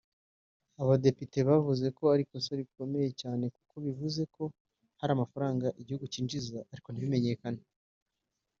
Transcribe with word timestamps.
Abadepite 0.81 1.37
bavuze 1.49 1.85
ko 1.97 2.03
ari 2.13 2.21
ikosa 2.25 2.51
rikomeye 2.61 3.09
cyane 3.21 3.45
kuko 3.55 3.75
bivuze 3.85 4.21
ko 4.35 4.43
hari 4.99 5.11
amafaranga 5.13 5.65
igihugu 5.81 6.05
cyinjiza 6.13 6.57
ariko 6.71 6.87
ntibimenyekane 6.89 7.63